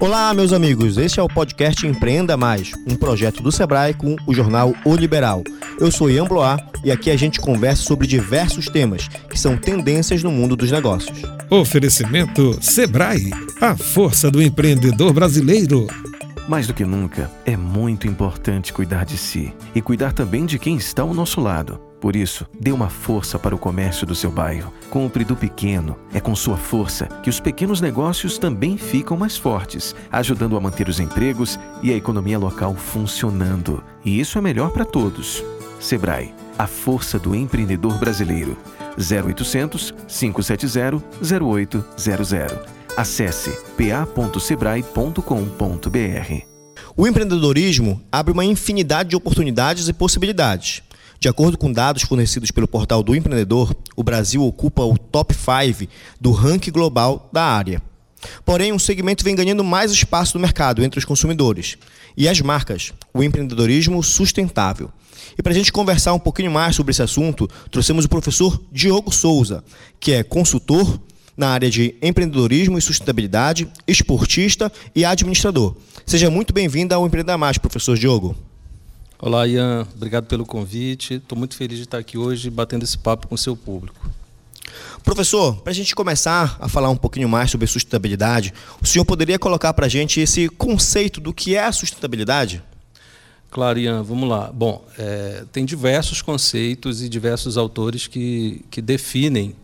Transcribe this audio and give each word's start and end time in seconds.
Olá, 0.00 0.32
meus 0.32 0.54
amigos. 0.54 0.96
Este 0.96 1.20
é 1.20 1.22
o 1.22 1.28
podcast 1.28 1.86
Empreenda 1.86 2.34
Mais, 2.34 2.72
um 2.86 2.96
projeto 2.96 3.42
do 3.42 3.52
Sebrae 3.52 3.92
com 3.92 4.16
o 4.26 4.32
jornal 4.32 4.74
O 4.82 4.96
Liberal. 4.96 5.44
Eu 5.78 5.92
sou 5.92 6.10
Ian 6.10 6.24
Bloá 6.24 6.58
e 6.82 6.90
aqui 6.90 7.10
a 7.10 7.16
gente 7.16 7.38
conversa 7.38 7.82
sobre 7.82 8.06
diversos 8.06 8.64
temas 8.64 9.08
que 9.28 9.38
são 9.38 9.58
tendências 9.58 10.22
no 10.22 10.32
mundo 10.32 10.56
dos 10.56 10.70
negócios. 10.70 11.20
Oferecimento 11.50 12.56
Sebrae, 12.62 13.30
a 13.60 13.76
força 13.76 14.30
do 14.30 14.40
empreendedor 14.40 15.12
brasileiro. 15.12 15.86
Mais 16.50 16.66
do 16.66 16.74
que 16.74 16.84
nunca, 16.84 17.30
é 17.46 17.56
muito 17.56 18.08
importante 18.08 18.72
cuidar 18.72 19.04
de 19.04 19.16
si 19.16 19.54
e 19.72 19.80
cuidar 19.80 20.12
também 20.12 20.44
de 20.44 20.58
quem 20.58 20.76
está 20.76 21.02
ao 21.02 21.14
nosso 21.14 21.40
lado. 21.40 21.80
Por 22.00 22.16
isso, 22.16 22.44
dê 22.58 22.72
uma 22.72 22.88
força 22.88 23.38
para 23.38 23.54
o 23.54 23.58
comércio 23.58 24.04
do 24.04 24.16
seu 24.16 24.32
bairro. 24.32 24.72
Compre 24.90 25.24
do 25.24 25.36
pequeno. 25.36 25.96
É 26.12 26.18
com 26.18 26.34
sua 26.34 26.56
força 26.56 27.06
que 27.22 27.30
os 27.30 27.38
pequenos 27.38 27.80
negócios 27.80 28.36
também 28.36 28.76
ficam 28.76 29.16
mais 29.16 29.36
fortes, 29.36 29.94
ajudando 30.10 30.56
a 30.56 30.60
manter 30.60 30.88
os 30.88 30.98
empregos 30.98 31.56
e 31.84 31.92
a 31.92 31.96
economia 31.96 32.36
local 32.36 32.74
funcionando. 32.74 33.80
E 34.04 34.18
isso 34.18 34.36
é 34.36 34.40
melhor 34.40 34.72
para 34.72 34.84
todos. 34.84 35.44
Sebrae, 35.78 36.34
a 36.58 36.66
força 36.66 37.16
do 37.16 37.32
empreendedor 37.32 37.96
brasileiro. 37.96 38.58
0800 38.98 39.94
570 40.08 41.00
0800. 41.22 42.79
Acesse 43.00 43.50
pa.sebrae.com.br. 43.78 46.44
O 46.94 47.06
empreendedorismo 47.06 48.02
abre 48.12 48.30
uma 48.30 48.44
infinidade 48.44 49.08
de 49.08 49.16
oportunidades 49.16 49.88
e 49.88 49.92
possibilidades. 49.94 50.82
De 51.18 51.26
acordo 51.26 51.56
com 51.56 51.72
dados 51.72 52.02
fornecidos 52.02 52.50
pelo 52.50 52.68
portal 52.68 53.02
do 53.02 53.16
empreendedor, 53.16 53.74
o 53.96 54.04
Brasil 54.04 54.44
ocupa 54.44 54.82
o 54.82 54.98
top 54.98 55.34
5 55.34 55.90
do 56.20 56.30
ranking 56.30 56.70
global 56.70 57.30
da 57.32 57.42
área. 57.42 57.80
Porém, 58.44 58.70
um 58.70 58.78
segmento 58.78 59.24
vem 59.24 59.34
ganhando 59.34 59.64
mais 59.64 59.90
espaço 59.90 60.36
no 60.36 60.42
mercado 60.42 60.84
entre 60.84 60.98
os 60.98 61.06
consumidores 61.06 61.78
e 62.14 62.28
as 62.28 62.38
marcas, 62.42 62.92
o 63.14 63.22
empreendedorismo 63.22 64.02
sustentável. 64.02 64.90
E 65.38 65.42
para 65.42 65.52
a 65.52 65.54
gente 65.54 65.72
conversar 65.72 66.12
um 66.12 66.18
pouquinho 66.18 66.50
mais 66.50 66.76
sobre 66.76 66.90
esse 66.90 67.00
assunto, 67.00 67.48
trouxemos 67.70 68.04
o 68.04 68.10
professor 68.10 68.62
Diogo 68.70 69.10
Souza, 69.10 69.64
que 69.98 70.12
é 70.12 70.22
consultor 70.22 71.00
na 71.40 71.48
área 71.48 71.70
de 71.70 71.94
empreendedorismo 72.02 72.76
e 72.76 72.82
sustentabilidade, 72.82 73.66
esportista 73.88 74.70
e 74.94 75.06
administrador. 75.06 75.74
Seja 76.04 76.30
muito 76.30 76.52
bem-vindo 76.52 76.94
ao 76.94 77.06
Empreenda 77.06 77.38
Mais, 77.38 77.56
professor 77.56 77.96
Diogo. 77.96 78.36
Olá, 79.18 79.48
Ian. 79.48 79.88
Obrigado 79.96 80.26
pelo 80.26 80.44
convite. 80.44 81.14
Estou 81.14 81.38
muito 81.38 81.56
feliz 81.56 81.78
de 81.78 81.84
estar 81.84 81.96
aqui 81.96 82.18
hoje 82.18 82.50
batendo 82.50 82.84
esse 82.84 82.98
papo 82.98 83.26
com 83.26 83.36
o 83.36 83.38
seu 83.38 83.56
público. 83.56 84.10
Professor, 85.02 85.56
para 85.56 85.70
a 85.70 85.74
gente 85.74 85.94
começar 85.94 86.58
a 86.60 86.68
falar 86.68 86.90
um 86.90 86.96
pouquinho 86.96 87.28
mais 87.28 87.50
sobre 87.50 87.66
sustentabilidade, 87.66 88.52
o 88.82 88.86
senhor 88.86 89.06
poderia 89.06 89.38
colocar 89.38 89.72
para 89.72 89.86
a 89.86 89.88
gente 89.88 90.20
esse 90.20 90.46
conceito 90.50 91.22
do 91.22 91.32
que 91.32 91.56
é 91.56 91.64
a 91.64 91.72
sustentabilidade? 91.72 92.62
Claro, 93.50 93.78
Ian, 93.78 94.02
vamos 94.02 94.28
lá. 94.28 94.52
Bom, 94.52 94.84
é, 94.98 95.44
tem 95.50 95.64
diversos 95.64 96.20
conceitos 96.20 97.02
e 97.02 97.08
diversos 97.08 97.56
autores 97.56 98.06
que, 98.06 98.62
que 98.70 98.82
definem 98.82 99.56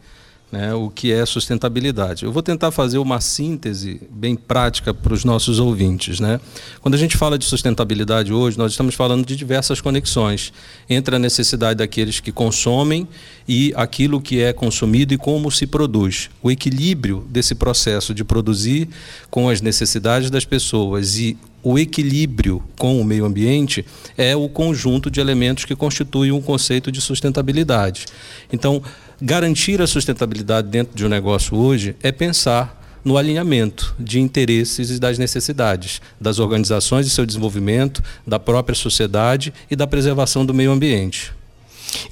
né, 0.50 0.72
o 0.74 0.88
que 0.88 1.12
é 1.12 1.26
sustentabilidade. 1.26 2.24
Eu 2.24 2.32
vou 2.32 2.42
tentar 2.42 2.70
fazer 2.70 2.98
uma 2.98 3.20
síntese 3.20 4.00
bem 4.10 4.36
prática 4.36 4.94
para 4.94 5.12
os 5.12 5.24
nossos 5.24 5.58
ouvintes. 5.58 6.20
Né? 6.20 6.40
Quando 6.80 6.94
a 6.94 6.98
gente 6.98 7.16
fala 7.16 7.36
de 7.36 7.44
sustentabilidade 7.44 8.32
hoje, 8.32 8.56
nós 8.56 8.72
estamos 8.72 8.94
falando 8.94 9.26
de 9.26 9.34
diversas 9.34 9.80
conexões 9.80 10.52
entre 10.88 11.16
a 11.16 11.18
necessidade 11.18 11.78
daqueles 11.78 12.20
que 12.20 12.30
consomem 12.30 13.08
e 13.48 13.72
aquilo 13.76 14.20
que 14.20 14.40
é 14.40 14.52
consumido 14.52 15.12
e 15.12 15.18
como 15.18 15.50
se 15.50 15.66
produz. 15.66 16.30
O 16.42 16.50
equilíbrio 16.50 17.26
desse 17.28 17.54
processo 17.54 18.14
de 18.14 18.24
produzir 18.24 18.88
com 19.30 19.48
as 19.48 19.60
necessidades 19.60 20.30
das 20.30 20.44
pessoas 20.44 21.16
e 21.18 21.36
o 21.68 21.78
equilíbrio 21.78 22.62
com 22.78 23.00
o 23.00 23.04
meio 23.04 23.24
ambiente 23.24 23.84
é 24.16 24.36
o 24.36 24.48
conjunto 24.48 25.10
de 25.10 25.20
elementos 25.20 25.64
que 25.64 25.74
constituem 25.74 26.30
um 26.30 26.40
conceito 26.40 26.92
de 26.92 27.00
sustentabilidade. 27.00 28.06
Então, 28.52 28.82
Garantir 29.20 29.80
a 29.80 29.86
sustentabilidade 29.86 30.68
dentro 30.68 30.94
de 30.94 31.06
um 31.06 31.08
negócio 31.08 31.56
hoje 31.56 31.96
é 32.02 32.12
pensar 32.12 33.00
no 33.02 33.16
alinhamento 33.16 33.94
de 33.98 34.20
interesses 34.20 34.90
e 34.90 34.98
das 34.98 35.16
necessidades 35.16 36.02
das 36.20 36.38
organizações 36.38 37.06
e 37.06 37.10
seu 37.10 37.24
desenvolvimento, 37.24 38.02
da 38.26 38.38
própria 38.38 38.74
sociedade 38.74 39.54
e 39.70 39.76
da 39.76 39.86
preservação 39.86 40.44
do 40.44 40.52
meio 40.52 40.70
ambiente. 40.70 41.32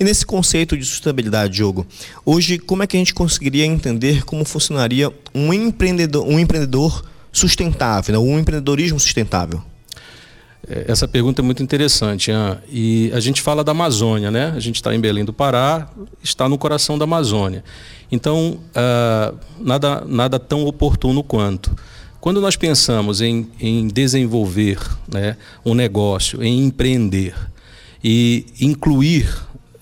E 0.01 0.05
nesse 0.05 0.25
conceito 0.25 0.79
de 0.79 0.85
sustentabilidade, 0.87 1.53
Diogo, 1.53 1.87
hoje 2.25 2.59
como 2.59 2.83
é 2.83 2.87
que 2.87 2.97
a 2.97 3.01
gente 3.01 3.13
conseguiria 3.13 3.67
entender 3.67 4.25
como 4.25 4.43
funcionaria 4.43 5.13
um 5.35 5.53
empreendedor, 5.53 6.27
um 6.27 6.39
empreendedor 6.39 7.05
sustentável, 7.35 8.15
né? 8.15 8.19
um 8.19 8.39
empreendedorismo 8.39 8.99
sustentável? 8.99 9.63
É, 10.67 10.87
essa 10.89 11.07
pergunta 11.07 11.43
é 11.43 11.45
muito 11.45 11.63
interessante. 11.63 12.31
Ian. 12.31 12.59
E 12.71 13.11
a 13.13 13.21
gente 13.21 13.43
fala 13.43 13.63
da 13.63 13.73
Amazônia, 13.73 14.31
né? 14.31 14.53
A 14.57 14.61
gente 14.61 14.77
está 14.77 14.95
em 14.95 15.01
Belém 15.01 15.25
do 15.25 15.33
Pará, 15.33 15.89
está 16.23 16.49
no 16.49 16.57
coração 16.57 16.97
da 16.97 17.05
Amazônia. 17.05 17.63
Então, 18.11 18.59
uh, 18.71 19.39
nada, 19.59 20.05
nada 20.07 20.39
tão 20.39 20.65
oportuno 20.65 21.23
quanto. 21.23 21.75
Quando 22.21 22.41
nós 22.41 22.57
pensamos 22.57 23.21
em, 23.21 23.51
em 23.61 23.87
desenvolver 23.87 24.79
né, 25.13 25.37
um 25.63 25.75
negócio, 25.75 26.43
em 26.43 26.65
empreender 26.65 27.35
e 28.03 28.47
incluir 28.61 29.29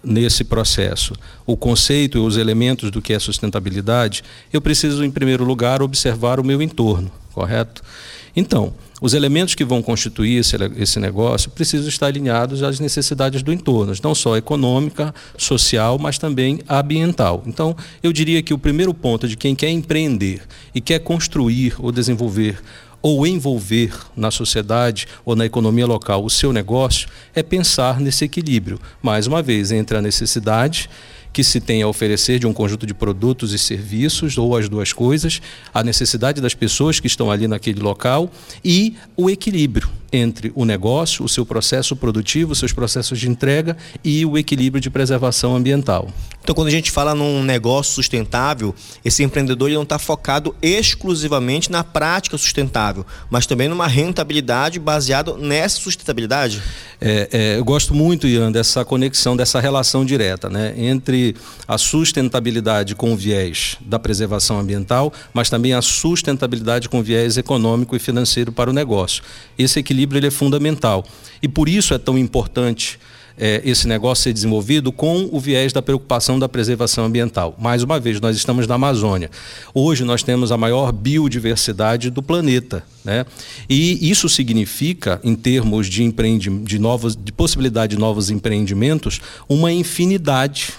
nesse 0.02 0.42
processo 0.42 1.14
o 1.46 1.56
conceito 1.56 2.18
e 2.18 2.20
os 2.20 2.36
elementos 2.36 2.90
do 2.90 3.00
que 3.00 3.12
é 3.12 3.18
sustentabilidade, 3.20 4.24
eu 4.52 4.60
preciso, 4.60 5.04
em 5.04 5.10
primeiro 5.10 5.44
lugar, 5.44 5.82
observar 5.82 6.40
o 6.40 6.44
meu 6.44 6.60
entorno, 6.60 7.12
correto? 7.32 7.82
Então, 8.34 8.72
os 9.00 9.14
elementos 9.14 9.54
que 9.54 9.64
vão 9.64 9.82
constituir 9.82 10.38
esse, 10.38 10.56
esse 10.76 11.00
negócio 11.00 11.50
precisam 11.50 11.88
estar 11.88 12.06
alinhados 12.06 12.62
às 12.62 12.78
necessidades 12.78 13.42
do 13.42 13.52
entorno, 13.52 13.92
não 14.02 14.14
só 14.14 14.36
econômica, 14.36 15.14
social, 15.36 15.98
mas 15.98 16.18
também 16.18 16.60
ambiental. 16.68 17.42
Então, 17.46 17.76
eu 18.02 18.12
diria 18.12 18.42
que 18.42 18.54
o 18.54 18.58
primeiro 18.58 18.94
ponto 18.94 19.26
de 19.26 19.36
quem 19.36 19.54
quer 19.54 19.70
empreender 19.70 20.42
e 20.74 20.80
quer 20.80 21.00
construir 21.00 21.74
ou 21.78 21.90
desenvolver 21.90 22.62
ou 23.02 23.26
envolver 23.26 23.92
na 24.16 24.30
sociedade 24.30 25.08
ou 25.24 25.34
na 25.34 25.44
economia 25.44 25.86
local 25.86 26.24
o 26.24 26.30
seu 26.30 26.52
negócio 26.52 27.08
é 27.34 27.42
pensar 27.42 28.00
nesse 28.00 28.24
equilíbrio, 28.24 28.78
mais 29.02 29.26
uma 29.26 29.42
vez, 29.42 29.72
entre 29.72 29.96
a 29.96 30.00
necessidade 30.00 30.88
que 31.32 31.42
se 31.42 31.60
tem 31.60 31.82
a 31.82 31.88
oferecer 31.88 32.38
de 32.38 32.46
um 32.46 32.52
conjunto 32.52 32.86
de 32.86 32.92
produtos 32.92 33.52
e 33.52 33.58
serviços, 33.58 34.36
ou 34.36 34.56
as 34.56 34.68
duas 34.68 34.92
coisas, 34.92 35.40
a 35.72 35.82
necessidade 35.82 36.40
das 36.40 36.54
pessoas 36.54 37.00
que 37.00 37.06
estão 37.06 37.30
ali 37.30 37.48
naquele 37.48 37.80
local 37.80 38.30
e 38.64 38.94
o 39.16 39.30
equilíbrio 39.30 40.01
entre 40.12 40.52
o 40.54 40.64
negócio, 40.64 41.24
o 41.24 41.28
seu 41.28 41.46
processo 41.46 41.96
produtivo, 41.96 42.52
os 42.52 42.58
seus 42.58 42.72
processos 42.72 43.18
de 43.18 43.28
entrega 43.28 43.76
e 44.04 44.26
o 44.26 44.36
equilíbrio 44.36 44.80
de 44.80 44.90
preservação 44.90 45.56
ambiental. 45.56 46.08
Então, 46.42 46.54
quando 46.56 46.68
a 46.68 46.72
gente 46.72 46.90
fala 46.90 47.14
num 47.14 47.42
negócio 47.42 47.94
sustentável, 47.94 48.74
esse 49.04 49.22
empreendedor 49.22 49.68
ele 49.68 49.76
não 49.76 49.84
está 49.84 49.98
focado 49.98 50.54
exclusivamente 50.60 51.70
na 51.70 51.84
prática 51.84 52.36
sustentável, 52.36 53.06
mas 53.30 53.46
também 53.46 53.68
numa 53.68 53.86
rentabilidade 53.86 54.80
baseada 54.80 55.36
nessa 55.36 55.78
sustentabilidade? 55.78 56.60
É, 57.00 57.28
é, 57.32 57.58
eu 57.58 57.64
gosto 57.64 57.94
muito, 57.94 58.26
Ian, 58.26 58.50
dessa 58.50 58.84
conexão, 58.84 59.36
dessa 59.36 59.60
relação 59.60 60.04
direta 60.04 60.48
né, 60.50 60.74
entre 60.76 61.36
a 61.66 61.78
sustentabilidade 61.78 62.94
com 62.94 63.12
o 63.12 63.16
viés 63.16 63.76
da 63.80 63.98
preservação 63.98 64.58
ambiental, 64.58 65.12
mas 65.32 65.48
também 65.48 65.74
a 65.74 65.82
sustentabilidade 65.82 66.88
com 66.88 67.00
o 67.00 67.02
viés 67.02 67.36
econômico 67.36 67.94
e 67.94 67.98
financeiro 67.98 68.52
para 68.52 68.70
o 68.70 68.72
negócio. 68.72 69.22
Esse 69.56 69.78
equilíbrio 69.78 70.01
ele 70.10 70.26
é 70.26 70.30
fundamental. 70.30 71.04
E 71.42 71.48
por 71.48 71.68
isso 71.68 71.94
é 71.94 71.98
tão 71.98 72.16
importante 72.18 72.98
é, 73.36 73.62
esse 73.64 73.88
negócio 73.88 74.24
ser 74.24 74.32
desenvolvido 74.32 74.92
com 74.92 75.28
o 75.32 75.40
viés 75.40 75.72
da 75.72 75.82
preocupação 75.82 76.38
da 76.38 76.48
preservação 76.48 77.04
ambiental. 77.04 77.56
Mais 77.58 77.82
uma 77.82 77.98
vez, 77.98 78.20
nós 78.20 78.36
estamos 78.36 78.66
na 78.66 78.74
Amazônia. 78.74 79.30
Hoje 79.74 80.04
nós 80.04 80.22
temos 80.22 80.52
a 80.52 80.56
maior 80.56 80.92
biodiversidade 80.92 82.10
do 82.10 82.22
planeta. 82.22 82.84
Né? 83.04 83.24
E 83.68 84.10
isso 84.10 84.28
significa, 84.28 85.20
em 85.24 85.34
termos 85.34 85.88
de, 85.88 86.04
empreende, 86.04 86.50
de, 86.50 86.78
novos, 86.78 87.16
de 87.16 87.32
possibilidade 87.32 87.96
de 87.96 88.00
novos 88.00 88.30
empreendimentos, 88.30 89.20
uma 89.48 89.72
infinidade 89.72 90.74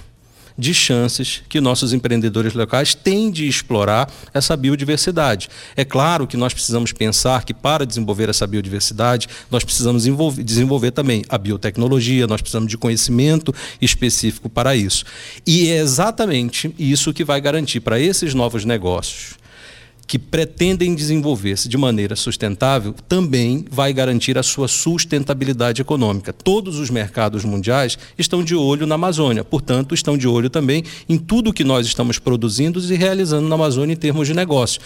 de 0.58 0.74
chances 0.74 1.42
que 1.50 1.60
nossos 1.60 1.94
empreendedores 1.94 2.54
locais 2.54 2.94
têm 2.94 3.32
de 3.32 3.48
explorar 3.48 4.12
essa 4.34 4.56
biodiversidade. 4.56 5.50
É 5.76 5.84
claro 5.84 6.28
que 6.28 6.38
nós 6.38 6.54
precisamos 6.54 6.92
pensar 6.92 7.44
que 7.44 7.54
para 7.54 7.86
desenvolver 7.86 8.30
essa 8.30 8.46
biodiversidade, 8.46 9.28
nós 9.50 9.64
precisamos 9.64 10.04
desenvolver 10.44 10.92
também 10.92 11.24
a 11.30 11.38
biotecnologia, 11.38 12.28
nós 12.28 12.42
precisamos 12.42 12.70
de 12.70 12.78
conhecimento 12.78 13.54
específico 13.82 14.50
para 14.50 14.76
isso. 14.76 15.06
E 15.46 15.70
é 15.70 15.78
exatamente 15.78 16.74
isso 16.78 17.14
que 17.14 17.24
vai 17.24 17.40
garantir 17.42 17.80
para 17.80 18.00
esses 18.00 18.34
novos 18.34 18.66
negócios 18.66 19.43
que 20.06 20.20
pretendem 20.20 20.94
desenvolver-se 20.94 21.68
de 21.68 21.78
maneira 21.78 22.16
sustentável 22.16 22.94
também 23.08 23.66
vai 23.70 23.94
garantir 23.94 24.38
a 24.38 24.44
sua 24.44 24.68
sustentabilidade 24.68 25.82
econômica. 25.82 26.34
Todos 26.34 26.78
os 26.78 26.90
mercados 26.90 27.46
mundiais 27.46 27.98
estão 28.18 28.44
de 28.44 28.56
olho 28.56 28.86
na 28.86 28.96
Amazônia, 28.96 29.44
portanto, 29.44 29.96
estão 29.96 30.18
de 30.18 30.28
olho 30.28 30.50
também 30.50 30.84
em 31.08 31.18
tudo 31.18 31.54
que 31.54 31.64
nós 31.64 31.86
estamos 31.86 32.20
produzindo 32.20 32.80
e 32.80 32.96
realizando 32.96 33.48
na 33.48 33.56
Amazônia 33.56 33.94
em 33.94 33.98
termos 33.98 34.28
de 34.28 34.34
negócio. 34.34 34.82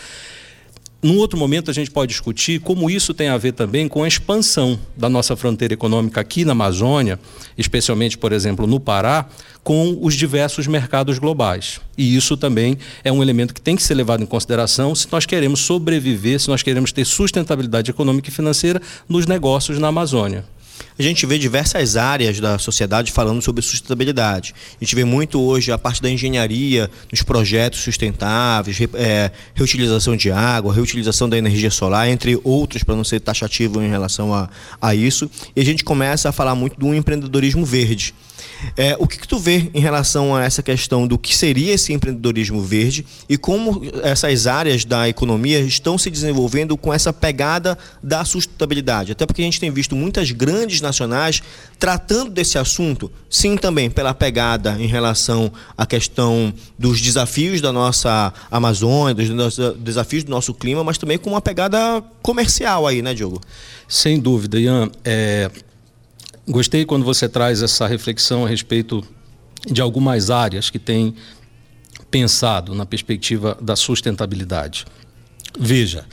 Num 1.02 1.18
outro 1.18 1.38
momento, 1.38 1.70
a 1.70 1.74
gente 1.74 1.92
pode 1.92 2.10
discutir 2.12 2.60
como 2.60 2.90
isso 2.90 3.14
tem 3.14 3.28
a 3.28 3.38
ver 3.38 3.52
também 3.52 3.88
com 3.88 4.04
a 4.04 4.08
expansão 4.08 4.80
da 4.96 5.08
nossa 5.08 5.36
fronteira 5.36 5.74
econômica 5.74 6.20
aqui 6.20 6.44
na 6.44 6.54
Amazônia, 6.54 7.20
especialmente, 7.56 8.18
por 8.18 8.32
exemplo, 8.32 8.66
no 8.66 8.80
Pará, 8.80 9.28
com 9.64 10.00
os 10.02 10.16
diversos 10.16 10.66
mercados 10.66 11.20
globais. 11.20 11.80
E 11.96 12.16
isso 12.16 12.36
também 12.36 12.80
é 13.04 13.12
um 13.12 13.22
elemento 13.22 13.54
que 13.54 13.62
tem 13.62 13.76
que 13.76 13.84
ser 13.84 13.94
levado 13.94 14.24
em 14.24 14.26
consideração 14.26 14.96
se 14.96 15.08
nós 15.12 15.26
queremos 15.26 15.60
sobreviver, 15.60 16.40
se 16.40 16.48
nós 16.48 16.64
queremos 16.64 16.92
ter 16.92 17.06
sustentabilidade 17.06 17.92
econômica 17.92 18.30
e 18.30 18.34
financeira 18.34 18.82
nos 19.08 19.28
negócios 19.28 19.78
na 19.78 19.90
Amazônia 19.90 20.46
a 20.98 21.04
gente 21.04 21.26
vê 21.26 21.38
diversas 21.38 21.96
áreas 21.96 22.40
da 22.40 22.58
sociedade 22.58 23.12
falando 23.12 23.42
sobre 23.42 23.62
sustentabilidade. 23.62 24.54
A 24.80 24.84
gente 24.84 24.96
vê 24.96 25.04
muito 25.04 25.40
hoje 25.40 25.72
a 25.72 25.78
parte 25.78 26.02
da 26.02 26.10
engenharia 26.10 26.90
nos 27.12 27.22
projetos 27.22 27.82
sustentáveis, 27.82 28.78
é, 28.96 29.32
reutilização 29.54 30.16
de 30.16 30.32
água, 30.32 30.74
reutilização 30.74 31.30
da 31.30 31.38
energia 31.38 31.70
solar, 31.70 32.10
entre 32.10 32.40
outros, 32.44 32.84
para 32.84 32.96
não 32.96 33.04
ser 33.04 33.20
taxativo 33.20 33.82
em 33.82 33.90
relação 33.90 34.34
a, 34.34 34.50
a 34.82 34.96
isso. 34.96 35.30
E 35.56 35.62
a 35.62 35.66
gente 35.66 35.84
começa 35.84 36.30
a 36.30 36.32
falar 36.32 36.56
muito 36.56 36.80
do 36.80 36.94
empreendedorismo 36.94 37.66
verde. 37.66 38.14
É, 38.76 38.96
o 39.00 39.08
que, 39.08 39.18
que, 39.18 39.28
tu 39.28 39.38
vê 39.38 39.70
em 39.74 39.80
relação 39.80 40.36
a 40.36 40.44
essa 40.44 40.64
questão 40.64 41.08
do 41.08 41.18
que 41.18 41.36
seria 41.36 41.74
esse 41.74 41.94
empreendedorismo 41.94 42.62
verde 42.62 43.06
e 43.30 43.38
como 43.38 43.82
essas 44.04 44.48
áreas 44.48 44.86
da 44.86 45.08
economia 45.08 45.60
estão 45.60 45.98
se 45.98 46.10
desenvolvendo 46.10 46.78
com 46.78 46.94
essa 46.94 47.12
pegada 47.12 47.78
da 48.02 48.24
sustentabilidade? 48.26 49.12
Até 49.12 49.26
porque 49.26 49.42
a 49.42 49.46
gente 49.46 49.60
tem 49.60 49.72
visto 49.72 49.96
muitas 49.96 50.32
grandes 50.32 50.82
nacionais 50.82 51.42
tratando 51.80 52.32
desse 52.32 52.58
assunto, 52.58 53.12
sim, 53.30 53.56
também 53.58 53.90
pela 53.90 54.14
pegada 54.14 54.78
em 54.80 54.88
relação 54.88 55.52
à 55.78 55.86
questão 55.86 56.54
dos 56.78 57.00
desafios 57.00 57.62
da 57.62 57.72
nossa 57.72 58.34
Amazônia, 58.50 59.14
dos 59.14 59.58
desafios 59.78 60.24
do 60.24 60.32
nosso 60.32 60.54
clima, 60.54 60.84
mas 60.84 60.98
também 60.98 61.18
com 61.18 61.30
uma 61.30 61.42
pegada 61.42 62.04
comercial 62.22 62.88
aí, 62.88 63.02
né, 63.02 63.14
Diogo? 63.14 63.42
Sem 63.88 64.20
dúvida, 64.20 64.60
Ian. 64.60 64.90
É, 65.06 65.50
Gostei 66.50 66.86
quando 66.86 67.04
você 67.04 67.28
traz 67.28 67.62
essa 67.62 67.86
reflexão 67.86 68.46
a 68.46 68.48
respeito 68.48 69.06
de 69.70 69.82
algumas 69.82 70.30
áreas 70.30 70.70
que 70.70 70.80
têm 70.80 71.14
pensado 72.10 72.74
na 72.74 72.86
perspectiva 72.86 73.58
da 73.62 73.76
sustentabilidade. 73.76 74.86
Veja, 75.60 76.06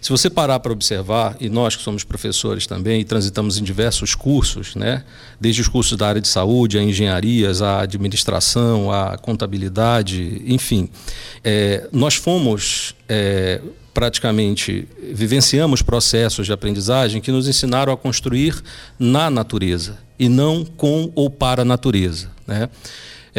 se 0.00 0.10
você 0.10 0.30
parar 0.30 0.60
para 0.60 0.72
observar, 0.72 1.36
e 1.40 1.48
nós 1.48 1.74
que 1.76 1.82
somos 1.82 2.04
professores 2.04 2.66
também, 2.66 3.00
e 3.00 3.04
transitamos 3.04 3.58
em 3.58 3.64
diversos 3.64 4.14
cursos, 4.14 4.74
né? 4.74 5.04
desde 5.40 5.60
os 5.60 5.68
cursos 5.68 5.96
da 5.96 6.08
área 6.08 6.20
de 6.20 6.28
saúde, 6.28 6.78
a 6.78 6.82
engenharias, 6.82 7.62
a 7.62 7.80
administração, 7.80 8.92
a 8.92 9.18
contabilidade, 9.18 10.42
enfim, 10.46 10.88
é, 11.42 11.88
nós 11.92 12.14
fomos 12.14 12.94
é, 13.08 13.60
praticamente 13.92 14.86
vivenciamos 15.12 15.82
processos 15.82 16.46
de 16.46 16.52
aprendizagem 16.52 17.20
que 17.20 17.32
nos 17.32 17.48
ensinaram 17.48 17.92
a 17.92 17.96
construir 17.96 18.54
na 18.98 19.28
natureza 19.28 19.98
e 20.18 20.28
não 20.28 20.64
com 20.64 21.10
ou 21.14 21.28
para 21.28 21.62
a 21.62 21.64
natureza. 21.64 22.30
Né? 22.46 22.68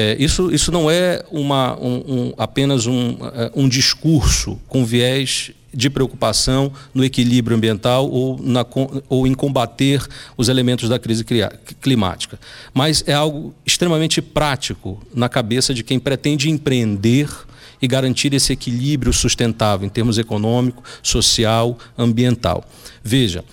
É, 0.02 0.16
isso, 0.18 0.50
isso 0.50 0.72
não 0.72 0.90
é 0.90 1.26
uma, 1.30 1.78
um, 1.78 1.96
um, 2.08 2.34
apenas 2.38 2.88
um, 2.88 3.18
é, 3.34 3.52
um 3.54 3.68
discurso 3.68 4.58
com 4.66 4.86
viés 4.86 5.52
de 5.74 5.90
preocupação 5.90 6.72
no 6.94 7.04
equilíbrio 7.04 7.58
ambiental 7.58 8.10
ou, 8.10 8.40
na, 8.42 8.66
ou 9.10 9.28
em 9.28 9.34
combater 9.34 10.02
os 10.38 10.48
elementos 10.48 10.88
da 10.88 10.98
crise 10.98 11.26
climática. 11.82 12.40
Mas 12.74 13.04
é 13.08 13.14
algo 13.14 13.54
extremamente 13.66 14.22
prático 14.22 15.06
na 15.14 15.28
cabeça 15.28 15.74
de 15.74 15.84
quem 15.84 16.00
pretende 16.00 16.50
empreender 16.50 17.28
e 17.82 17.86
garantir 17.86 18.34
esse 18.34 18.54
equilíbrio 18.54 19.12
sustentável 19.12 19.86
em 19.86 19.90
termos 19.90 20.18
econômico, 20.18 20.82
social, 21.04 21.78
ambiental. 21.98 22.64
Veja, 23.04 23.44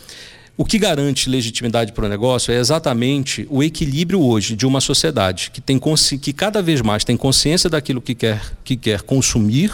o 0.56 0.64
que 0.64 0.78
garante 0.78 1.28
legitimidade 1.28 1.92
para 1.92 2.06
o 2.06 2.08
negócio 2.08 2.52
é 2.52 2.56
exatamente 2.56 3.46
o 3.50 3.62
equilíbrio 3.62 4.22
hoje 4.22 4.56
de 4.56 4.66
uma 4.66 4.80
sociedade 4.80 5.50
que, 5.52 5.60
tem, 5.60 5.78
que 6.20 6.32
cada 6.32 6.62
vez 6.62 6.80
mais 6.80 7.04
tem 7.04 7.16
consciência 7.16 7.68
daquilo 7.68 8.00
que 8.00 8.14
quer, 8.14 8.40
que 8.64 8.76
quer 8.76 9.02
consumir 9.02 9.70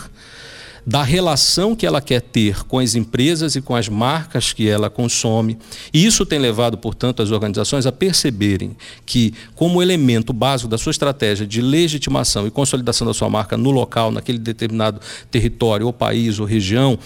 da 0.84 1.04
relação 1.04 1.76
que 1.76 1.86
ela 1.86 2.00
quer 2.00 2.20
ter 2.20 2.64
com 2.64 2.80
as 2.80 2.96
empresas 2.96 3.54
e 3.54 3.62
com 3.62 3.76
as 3.76 3.88
marcas 3.88 4.52
que 4.52 4.68
ela 4.68 4.90
consome. 4.90 5.56
E 5.94 6.04
isso 6.04 6.26
tem 6.26 6.40
levado, 6.40 6.76
portanto, 6.76 7.22
as 7.22 7.30
organizações 7.30 7.86
a 7.86 7.92
perceberem 7.92 8.76
que, 9.06 9.32
como 9.54 9.80
elemento 9.80 10.32
básico 10.32 10.68
da 10.68 10.76
sua 10.76 10.90
estratégia 10.90 11.46
de 11.46 11.60
legitimação 11.62 12.48
e 12.48 12.50
consolidação 12.50 13.06
da 13.06 13.14
sua 13.14 13.30
marca 13.30 13.56
no 13.56 13.70
local, 13.70 14.10
naquele 14.10 14.38
determinado 14.38 15.00
território, 15.30 15.86
ou 15.86 15.92
país, 15.92 16.40
ou 16.40 16.46
região, 16.46 16.98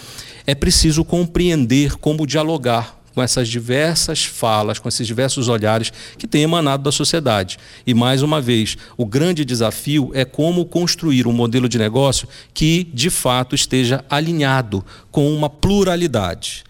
é 0.46 0.54
preciso 0.54 1.04
compreender 1.04 1.96
como 1.96 2.26
dialogar 2.26 2.96
com 3.16 3.22
essas 3.22 3.48
diversas 3.48 4.26
falas, 4.26 4.78
com 4.78 4.90
esses 4.90 5.06
diversos 5.06 5.48
olhares 5.48 5.90
que 6.18 6.26
têm 6.26 6.42
emanado 6.42 6.82
da 6.82 6.92
sociedade. 6.92 7.58
E, 7.86 7.94
mais 7.94 8.20
uma 8.20 8.42
vez, 8.42 8.76
o 8.94 9.06
grande 9.06 9.42
desafio 9.42 10.10
é 10.12 10.22
como 10.22 10.66
construir 10.66 11.26
um 11.26 11.32
modelo 11.32 11.66
de 11.66 11.78
negócio 11.78 12.28
que, 12.52 12.84
de 12.92 13.08
fato, 13.08 13.54
esteja 13.54 14.04
alinhado 14.10 14.84
com 15.10 15.34
uma 15.34 15.48
pluralidade. 15.48 16.62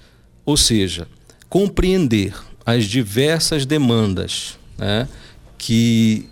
Ou 0.44 0.56
seja, 0.56 1.08
compreender 1.48 2.32
as 2.64 2.84
diversas 2.84 3.66
demandas 3.66 4.56
né, 4.78 5.08
que 5.58 6.28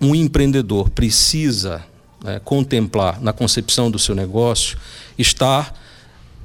um 0.00 0.14
empreendedor 0.14 0.90
precisa 0.90 1.84
né, 2.22 2.40
contemplar 2.44 3.20
na 3.20 3.32
concepção 3.32 3.90
do 3.90 3.98
seu 3.98 4.14
negócio, 4.14 4.78
estar 5.18 5.74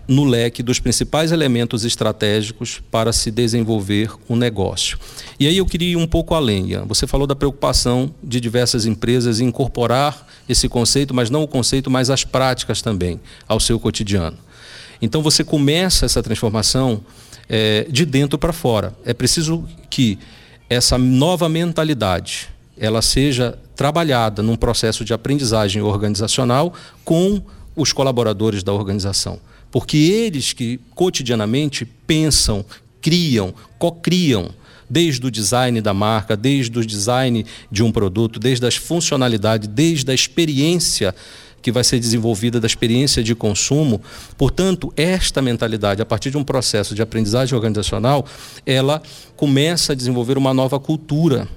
no 0.10 0.24
leque 0.24 0.64
dos 0.64 0.80
principais 0.80 1.32
elementos 1.32 1.86
estratégicos 1.86 2.82
para 2.90 3.14
se 3.14 3.30
desenvolver 3.30 4.12
um 4.28 4.36
negócio. 4.36 4.98
E 5.40 5.46
aí 5.46 5.56
eu 5.56 5.68
queria 5.68 5.92
ir 5.92 5.96
um 5.98 6.08
pouco 6.08 6.34
além. 6.34 6.72
Ian. 6.72 6.86
Você 6.86 7.06
falou 7.06 7.28
da 7.28 7.36
preocupação 7.36 8.12
de 8.24 8.42
diversas 8.42 8.88
empresas 8.88 9.40
em 9.40 9.46
incorporar 9.46 10.28
esse 10.50 10.68
conceito, 10.68 11.14
mas 11.14 11.30
não 11.30 11.44
o 11.44 11.48
conceito, 11.48 11.92
mas 11.92 12.10
as 12.10 12.24
práticas 12.24 12.82
também 12.82 13.22
ao 13.48 13.60
seu 13.60 13.80
cotidiano. 13.80 14.36
Então 15.00 15.22
você 15.22 15.44
começa 15.44 16.08
essa 16.08 16.24
transformação 16.24 17.02
é, 17.48 17.86
de 17.88 18.04
dentro 18.04 18.40
para 18.40 18.52
fora. 18.52 18.96
É 19.06 19.14
preciso 19.14 19.64
que 19.92 20.18
essa 20.68 20.98
nova 20.98 21.48
mentalidade 21.48 22.50
ela 22.76 23.04
seja 23.04 23.60
trabalhada 23.76 24.42
num 24.42 24.56
processo 24.56 25.06
de 25.06 25.14
aprendizagem 25.14 25.84
organizacional 25.84 26.74
com 27.06 27.44
os 27.76 27.94
colaboradores 27.94 28.64
da 28.64 28.74
organização 28.74 29.40
porque 29.71 29.97
eles 29.97 30.54
que 30.54 30.80
cotidianamente 30.95 31.85
pensam, 31.85 32.66
criam, 33.02 33.54
co-criam, 33.78 34.52
desde 34.90 35.26
o 35.26 35.30
design 35.30 35.80
da 35.81 35.94
marca, 35.94 36.35
desde 36.35 36.80
o 36.80 36.85
design 36.85 37.45
de 37.71 37.83
um 37.83 37.92
produto, 37.92 38.40
desde 38.40 38.66
as 38.66 38.76
funcionalidades, 38.76 39.68
desde 39.68 40.09
a 40.09 40.14
experiência 40.16 41.14
que 41.61 41.71
vai 41.71 41.83
ser 41.83 41.99
desenvolvida 41.99 42.59
da 42.59 42.66
experiência 42.66 43.21
de 43.21 43.35
consumo. 43.35 44.02
Portanto, 44.38 44.92
esta 44.95 45.42
mentalidade, 45.42 46.02
a 46.02 46.06
partir 46.06 46.31
de 46.31 46.38
um 46.38 46.44
processo 46.44 46.95
de 46.95 47.02
aprendizagem 47.02 47.56
organizacional, 47.56 48.26
ela 48.66 49.02
começa 49.35 49.94
a 49.94 49.95
desenvolver 49.95 50.38
uma 50.38 50.54
nova 50.54 50.80
cultura 50.80 51.47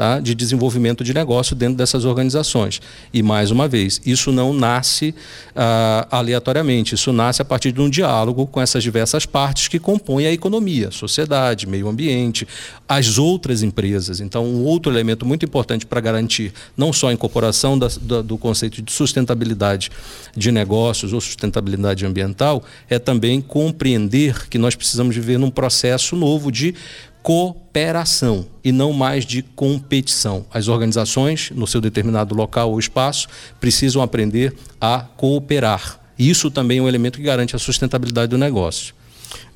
tá, 0.00 0.18
de 0.18 0.34
desenvolvimento 0.34 1.04
de 1.04 1.12
negócio 1.12 1.54
dentro 1.54 1.76
dessas 1.76 2.06
organizações. 2.06 2.80
E, 3.12 3.22
mais 3.22 3.50
uma 3.50 3.68
vez, 3.68 4.00
isso 4.06 4.32
não 4.32 4.54
nasce 4.54 5.14
ah, 5.54 6.08
aleatoriamente, 6.10 6.94
isso 6.94 7.12
nasce 7.12 7.42
a 7.42 7.44
partir 7.44 7.70
de 7.70 7.82
um 7.82 7.90
diálogo 7.90 8.46
com 8.46 8.62
essas 8.62 8.82
diversas 8.82 9.26
partes 9.26 9.68
que 9.68 9.78
compõem 9.78 10.24
a 10.24 10.32
economia, 10.32 10.90
sociedade, 10.90 11.66
meio 11.66 11.86
ambiente, 11.86 12.48
as 12.88 13.18
outras 13.18 13.62
empresas. 13.62 14.20
Então, 14.20 14.46
um 14.46 14.64
outro 14.64 14.90
elemento 14.90 15.26
muito 15.26 15.44
importante 15.44 15.84
para 15.84 16.00
garantir 16.00 16.50
não 16.74 16.94
só 16.94 17.08
a 17.08 17.12
incorporação 17.12 17.78
da, 17.78 17.88
da, 18.00 18.22
do 18.22 18.38
conceito 18.38 18.80
de 18.80 18.90
sustentabilidade 18.90 19.90
de 20.34 20.50
negócios 20.50 21.12
ou 21.12 21.20
sustentabilidade 21.20 22.06
ambiental 22.06 22.64
é 22.88 22.98
também 22.98 23.38
compreender 23.42 24.48
que 24.48 24.56
nós 24.56 24.74
precisamos 24.74 25.14
viver 25.14 25.38
num 25.38 25.50
processo 25.50 26.16
novo 26.16 26.50
de 26.50 26.74
cooperação 27.22 28.46
e 28.64 28.72
não 28.72 28.92
mais 28.92 29.24
de 29.24 29.42
competição. 29.42 30.44
As 30.52 30.68
organizações, 30.68 31.50
no 31.54 31.66
seu 31.66 31.80
determinado 31.80 32.34
local 32.34 32.70
ou 32.70 32.78
espaço, 32.78 33.28
precisam 33.60 34.02
aprender 34.02 34.54
a 34.80 35.00
cooperar. 35.00 36.00
Isso 36.18 36.50
também 36.50 36.78
é 36.78 36.82
um 36.82 36.88
elemento 36.88 37.18
que 37.18 37.24
garante 37.24 37.56
a 37.56 37.58
sustentabilidade 37.58 38.30
do 38.30 38.38
negócio. 38.38 38.94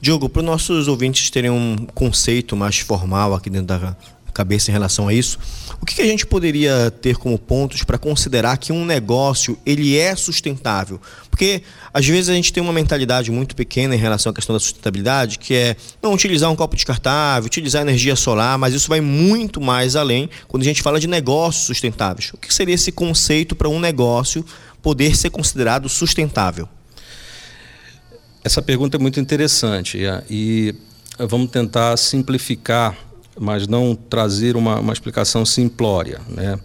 Diogo, 0.00 0.28
para 0.28 0.40
os 0.40 0.46
nossos 0.46 0.88
ouvintes 0.88 1.30
terem 1.30 1.50
um 1.50 1.76
conceito 1.94 2.56
mais 2.56 2.78
formal 2.78 3.34
aqui 3.34 3.50
dentro 3.50 3.66
da 3.66 3.96
cabeça 4.34 4.70
em 4.70 4.72
relação 4.72 5.08
a 5.08 5.14
isso, 5.14 5.38
o 5.80 5.86
que, 5.86 6.02
a 6.02 6.04
gente 6.04 6.26
poderia 6.26 6.90
ter 6.90 7.16
como 7.16 7.38
pontos 7.38 7.84
para 7.84 7.96
considerar 7.96 8.58
que 8.58 8.72
um 8.72 8.84
negócio 8.84 9.56
ele 9.64 9.96
é 9.96 10.14
sustentável? 10.16 11.00
Porque 11.30 11.62
às 11.92 12.06
vezes 12.06 12.28
a 12.28 12.34
gente 12.34 12.52
tem 12.52 12.62
uma 12.62 12.72
mentalidade 12.72 13.30
muito 13.30 13.56
pequena 13.56 13.94
em 13.94 13.98
relação 13.98 14.30
à 14.30 14.34
questão 14.34 14.54
da 14.54 14.60
sustentabilidade, 14.60 15.38
que 15.38 15.54
é 15.54 15.76
não 16.02 16.12
utilizar 16.12 16.50
um 16.50 16.56
copo 16.56 16.74
descartável, 16.74 17.46
utilizar 17.46 17.82
energia 17.82 18.16
solar, 18.16 18.58
mas 18.58 18.74
isso 18.74 18.88
vai 18.88 19.00
muito 19.00 19.60
mais 19.60 19.96
além 19.96 20.28
quando 20.48 20.62
a 20.62 20.66
gente 20.66 20.82
fala 20.82 21.00
de 21.00 21.06
negócios 21.06 21.66
sustentáveis. 21.66 22.30
O 22.34 22.36
que 22.36 22.52
seria 22.52 22.74
esse 22.74 22.92
conceito 22.92 23.54
para 23.54 23.68
um 23.68 23.80
negócio 23.80 24.44
poder 24.82 25.16
ser 25.16 25.30
considerado 25.30 25.88
sustentável? 25.88 26.68
Essa 28.44 28.60
pergunta 28.60 28.98
é 28.98 29.00
muito 29.00 29.18
interessante 29.18 29.98
e 30.28 30.74
vamos 31.18 31.50
tentar 31.50 31.96
simplificar, 31.96 32.96
mas 33.38 33.66
não 33.66 33.94
trazer 33.94 34.56
uma, 34.56 34.78
uma 34.78 34.92
explicação 34.92 35.44
simplória. 35.44 36.20
Né? 36.28 36.58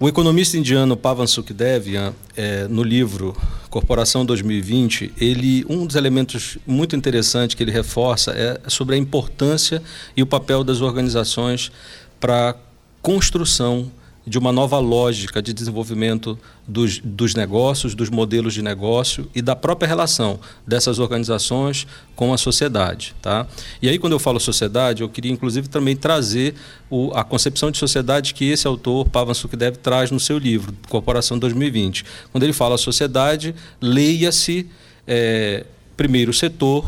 O 0.00 0.08
economista 0.08 0.56
indiano 0.56 0.96
Pavan 0.96 1.26
Sukhdev, 1.26 1.88
é, 2.36 2.68
no 2.68 2.84
livro 2.84 3.36
Corporação 3.68 4.24
2020, 4.24 5.12
ele 5.20 5.66
um 5.68 5.84
dos 5.86 5.96
elementos 5.96 6.56
muito 6.66 6.94
interessantes 6.94 7.56
que 7.56 7.62
ele 7.62 7.72
reforça 7.72 8.30
é 8.30 8.60
sobre 8.68 8.94
a 8.94 8.98
importância 8.98 9.82
e 10.16 10.22
o 10.22 10.26
papel 10.26 10.62
das 10.62 10.80
organizações 10.80 11.72
para 12.20 12.50
a 12.50 12.54
construção 13.02 13.90
de 14.28 14.38
uma 14.38 14.52
nova 14.52 14.78
lógica 14.78 15.40
de 15.40 15.52
desenvolvimento 15.52 16.38
dos, 16.66 16.98
dos 16.98 17.34
negócios, 17.34 17.94
dos 17.94 18.10
modelos 18.10 18.54
de 18.54 18.62
negócio 18.62 19.28
e 19.34 19.40
da 19.40 19.56
própria 19.56 19.88
relação 19.88 20.38
dessas 20.66 20.98
organizações 20.98 21.86
com 22.14 22.32
a 22.32 22.38
sociedade. 22.38 23.14
Tá? 23.22 23.46
E 23.80 23.88
aí, 23.88 23.98
quando 23.98 24.12
eu 24.12 24.18
falo 24.18 24.38
sociedade, 24.38 25.02
eu 25.02 25.08
queria 25.08 25.32
inclusive 25.32 25.68
também 25.68 25.96
trazer 25.96 26.54
o, 26.90 27.10
a 27.14 27.24
concepção 27.24 27.70
de 27.70 27.78
sociedade 27.78 28.34
que 28.34 28.44
esse 28.44 28.66
autor, 28.66 29.08
Pavan 29.08 29.34
Sukhdev, 29.34 29.76
traz 29.78 30.10
no 30.10 30.20
seu 30.20 30.38
livro, 30.38 30.74
Corporação 30.88 31.38
2020. 31.38 32.04
Quando 32.30 32.44
ele 32.44 32.52
fala 32.52 32.76
sociedade, 32.76 33.54
leia-se 33.80 34.68
é, 35.06 35.64
primeiro 35.96 36.32
setor, 36.32 36.84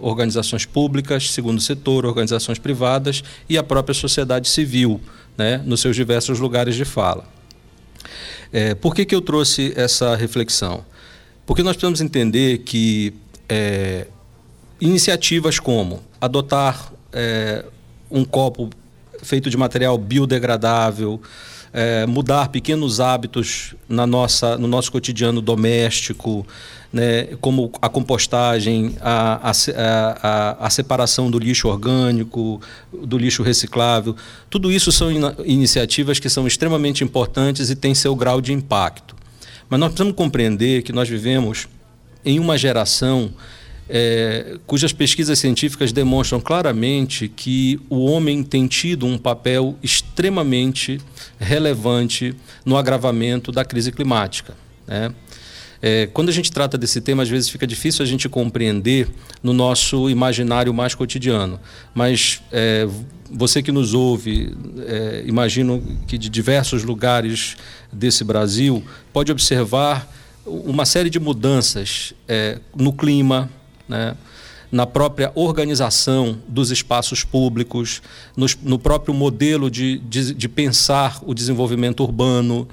organizações 0.00 0.64
públicas, 0.64 1.30
segundo 1.30 1.60
setor, 1.60 2.04
organizações 2.04 2.58
privadas 2.58 3.24
e 3.48 3.56
a 3.56 3.62
própria 3.62 3.94
sociedade 3.94 4.48
civil, 4.48 5.00
né, 5.36 5.62
nos 5.64 5.80
seus 5.80 5.94
diversos 5.94 6.38
lugares 6.38 6.74
de 6.74 6.84
fala. 6.84 7.24
É, 8.52 8.74
por 8.74 8.94
que, 8.94 9.04
que 9.04 9.14
eu 9.14 9.20
trouxe 9.20 9.72
essa 9.76 10.14
reflexão? 10.14 10.84
Porque 11.44 11.62
nós 11.62 11.72
precisamos 11.72 12.00
entender 12.00 12.58
que 12.58 13.14
é, 13.48 14.06
iniciativas 14.80 15.58
como 15.58 16.02
adotar 16.20 16.92
é, 17.12 17.64
um 18.10 18.24
copo 18.24 18.70
feito 19.22 19.50
de 19.50 19.56
material 19.56 19.96
biodegradável, 19.98 21.20
é, 21.76 22.06
mudar 22.06 22.48
pequenos 22.48 23.00
hábitos 23.00 23.74
na 23.86 24.06
nossa, 24.06 24.56
no 24.56 24.66
nosso 24.66 24.90
cotidiano 24.90 25.42
doméstico, 25.42 26.46
né, 26.90 27.24
como 27.38 27.70
a 27.82 27.88
compostagem, 27.90 28.96
a, 28.98 29.50
a, 29.50 29.52
a, 30.22 30.66
a, 30.66 30.70
separação 30.70 31.30
do 31.30 31.38
lixo 31.38 31.68
orgânico, 31.68 32.62
do 32.90 33.18
lixo 33.18 33.42
reciclável. 33.42 34.16
Tudo 34.48 34.72
isso 34.72 34.90
são 34.90 35.12
in 35.12 35.20
iniciativas 35.44 36.18
que 36.18 36.30
são 36.30 36.46
extremamente 36.46 37.04
importantes 37.04 37.68
e 37.68 37.76
têm 37.76 37.94
seu 37.94 38.16
grau 38.16 38.40
de 38.40 38.54
impacto. 38.54 39.14
Mas 39.68 39.78
nós 39.78 39.90
precisamos 39.90 40.16
compreender 40.16 40.82
que 40.82 40.92
nós 40.94 41.06
vivemos 41.06 41.68
em 42.24 42.38
uma 42.38 42.56
geração 42.56 43.34
é, 43.88 44.58
cujas 44.66 44.92
pesquisas 44.92 45.38
científicas 45.38 45.92
demonstram 45.92 46.40
claramente 46.40 47.28
que 47.28 47.80
o 47.88 48.04
homem 48.04 48.42
tem 48.42 48.66
tido 48.66 49.06
um 49.06 49.16
papel 49.16 49.76
extremamente 49.82 51.00
relevante 51.38 52.34
no 52.64 52.76
agravamento 52.76 53.52
da 53.52 53.64
crise 53.64 53.92
climática. 53.92 54.54
Né? 54.86 55.14
É, 55.80 56.08
quando 56.12 56.30
a 56.30 56.32
gente 56.32 56.50
trata 56.50 56.76
desse 56.76 57.00
tema, 57.00 57.22
às 57.22 57.28
vezes 57.28 57.48
fica 57.48 57.66
difícil 57.66 58.02
a 58.02 58.06
gente 58.06 58.28
compreender 58.28 59.08
no 59.42 59.52
nosso 59.52 60.08
imaginário 60.10 60.72
mais 60.72 60.94
cotidiano. 60.94 61.60
Mas 61.94 62.42
é, 62.50 62.88
você 63.30 63.62
que 63.62 63.70
nos 63.70 63.94
ouve, 63.94 64.56
é, 64.86 65.22
imagino 65.26 65.82
que 66.06 66.16
de 66.16 66.28
diversos 66.28 66.82
lugares 66.82 67.56
desse 67.92 68.24
Brasil, 68.24 68.82
pode 69.12 69.30
observar 69.30 70.12
uma 70.44 70.84
série 70.84 71.10
de 71.10 71.18
mudanças 71.18 72.14
é, 72.28 72.58
no 72.74 72.92
clima, 72.92 73.50
né? 73.88 74.16
na 74.70 74.86
própria 74.86 75.30
organização 75.34 76.38
dos 76.48 76.70
espaços 76.70 77.22
públicos, 77.22 78.02
no, 78.36 78.46
no 78.62 78.78
próprio 78.78 79.14
modelo 79.14 79.70
de, 79.70 79.98
de, 79.98 80.34
de, 80.34 80.48
pensar 80.48 81.20
o 81.24 81.32
desenvolvimento 81.32 82.02
urbano, 82.02 82.68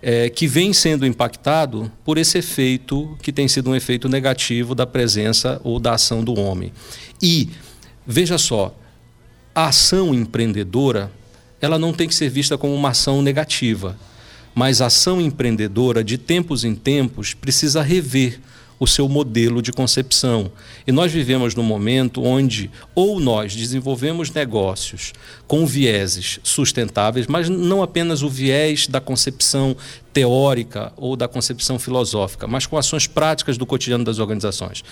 é, 0.00 0.28
que 0.28 0.46
vem 0.46 0.72
sendo 0.72 1.06
impactado 1.06 1.90
por 2.04 2.18
esse 2.18 2.38
efeito 2.38 3.16
que 3.22 3.32
tem 3.32 3.48
sido 3.48 3.70
um 3.70 3.74
efeito 3.74 4.08
negativo 4.08 4.74
da 4.74 4.86
presença 4.86 5.60
ou 5.64 5.78
da 5.78 5.94
ação 5.94 6.24
do 6.24 6.38
homem. 6.38 6.72
E, 7.22 7.50
veja 8.06 8.36
só, 8.38 8.74
a 9.54 9.66
ação 9.66 10.14
empreendedora 10.14 11.10
ela 11.60 11.78
não 11.78 11.92
tem 11.92 12.06
que 12.06 12.14
ser 12.14 12.28
vista 12.28 12.58
como 12.58 12.74
uma 12.74 12.90
ação 12.90 13.22
negativa, 13.22 13.96
mas 14.54 14.82
a 14.82 14.86
ação 14.86 15.20
empreendedora, 15.20 16.04
de 16.04 16.18
tempos 16.18 16.62
em 16.64 16.74
tempos, 16.74 17.32
precisa 17.32 17.82
rever 17.82 18.38
o 18.84 18.86
seu 18.86 19.08
modelo 19.08 19.60
de 19.60 19.72
concepção. 19.72 20.52
E 20.86 20.92
nós 20.92 21.10
vivemos 21.10 21.54
num 21.54 21.62
momento 21.62 22.22
onde 22.22 22.70
ou 22.94 23.18
nós 23.18 23.56
desenvolvemos 23.56 24.30
negócios 24.30 25.12
com 25.46 25.66
vieses 25.66 26.38
sustentáveis, 26.42 27.26
mas 27.26 27.48
não 27.48 27.82
apenas 27.82 28.22
o 28.22 28.28
viés 28.28 28.86
da 28.86 29.00
concepção 29.00 29.76
teórica 30.12 30.92
ou 30.96 31.16
da 31.16 31.26
concepção 31.26 31.78
filosófica, 31.78 32.46
mas 32.46 32.66
com 32.66 32.78
ações 32.78 33.06
práticas 33.06 33.58
do 33.58 33.66
cotidiano 33.66 34.04
das 34.04 34.18
organizações. 34.18 34.84